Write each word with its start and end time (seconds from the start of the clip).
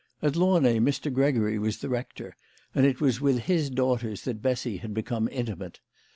At 0.23 0.35
Launay 0.35 0.79
Mr. 0.79 1.13
Gregory 1.13 1.59
was 1.59 1.77
the 1.77 1.87
rector, 1.87 2.35
and 2.73 2.87
it 2.87 2.99
was 2.99 3.21
with 3.21 3.41
his 3.41 3.69
daughters 3.69 4.23
that 4.23 4.41
Bessy 4.41 4.77
had 4.77 4.95
become 4.95 5.29
intimate. 5.31 5.79